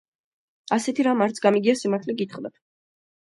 [0.77, 2.57] ასეთი რამ არც გამიგია, სიმართლე გითხრათ.